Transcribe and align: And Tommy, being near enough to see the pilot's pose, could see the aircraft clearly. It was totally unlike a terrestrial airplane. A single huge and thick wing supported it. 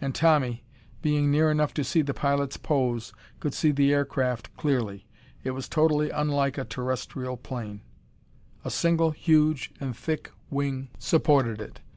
And 0.00 0.12
Tommy, 0.12 0.64
being 1.02 1.30
near 1.30 1.48
enough 1.48 1.72
to 1.74 1.84
see 1.84 2.02
the 2.02 2.12
pilot's 2.12 2.56
pose, 2.56 3.12
could 3.38 3.54
see 3.54 3.70
the 3.70 3.92
aircraft 3.94 4.52
clearly. 4.56 5.06
It 5.44 5.52
was 5.52 5.68
totally 5.68 6.10
unlike 6.10 6.58
a 6.58 6.64
terrestrial 6.64 7.34
airplane. 7.34 7.82
A 8.64 8.72
single 8.72 9.12
huge 9.12 9.70
and 9.78 9.96
thick 9.96 10.32
wing 10.50 10.88
supported 10.98 11.60
it. 11.60 11.78